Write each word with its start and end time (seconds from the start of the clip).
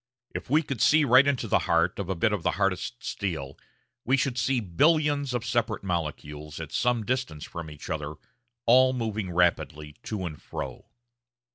If 0.33 0.49
we 0.49 0.63
could 0.63 0.81
see 0.81 1.05
right 1.05 1.27
into 1.27 1.47
the 1.47 1.59
heart 1.69 1.99
of 1.99 2.09
a 2.09 2.15
bit 2.15 2.33
of 2.33 2.41
the 2.41 2.53
hardest 2.53 3.03
steel, 3.03 3.55
we 4.03 4.17
should 4.17 4.35
see 4.35 4.59
billions 4.59 5.31
of 5.31 5.45
separate 5.45 5.83
molecules, 5.83 6.59
at 6.59 6.71
some 6.71 7.05
distance 7.05 7.43
from 7.45 7.69
each 7.69 7.87
other, 7.87 8.15
all 8.65 8.93
moving 8.93 9.29
rapidly 9.29 9.95
to 10.05 10.25
and 10.25 10.41
fro. 10.41 10.87